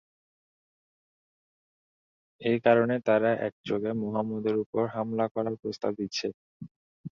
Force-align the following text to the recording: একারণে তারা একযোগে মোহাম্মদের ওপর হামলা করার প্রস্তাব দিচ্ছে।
একারণে 2.41 2.97
তারা 3.07 3.31
একযোগে 3.47 3.91
মোহাম্মদের 4.01 4.55
ওপর 4.63 4.83
হামলা 4.95 5.25
করার 5.35 5.55
প্রস্তাব 5.61 5.91
দিচ্ছে। 5.99 6.27